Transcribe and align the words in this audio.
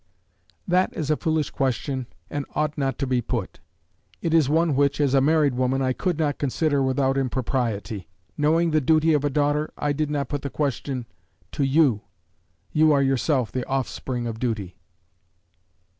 "That 0.67 0.91
is 0.97 1.11
a 1.11 1.15
foolish 1.15 1.51
question, 1.51 2.07
and 2.27 2.47
ought 2.55 2.75
not 2.75 2.97
to 2.97 3.05
be 3.05 3.21
put. 3.21 3.59
It 4.19 4.33
is 4.33 4.49
one 4.49 4.75
which, 4.75 4.99
as 4.99 5.13
a 5.13 5.21
married 5.21 5.53
woman, 5.53 5.79
I 5.83 5.93
could 5.93 6.17
not 6.17 6.39
consider 6.39 6.81
without 6.81 7.19
impropriety. 7.19 8.09
Knowing 8.35 8.71
the 8.71 8.81
duty 8.81 9.13
of 9.13 9.23
a 9.23 9.29
daughter, 9.29 9.71
I 9.77 9.93
did 9.93 10.09
not 10.09 10.27
put 10.27 10.41
the 10.41 10.49
question 10.49 11.05
to 11.51 11.63
you. 11.63 12.01
You 12.71 12.91
are 12.91 13.03
yourself 13.03 13.51
the 13.51 13.63
offspring 13.67 14.25
of 14.25 14.39
duty." 14.39 14.75